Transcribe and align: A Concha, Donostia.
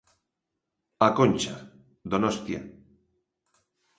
A 1.07 1.09
Concha, 1.17 1.53
Donostia. 2.11 2.61